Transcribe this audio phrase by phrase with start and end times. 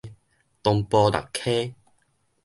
[0.63, 1.75] 東埔蚋溪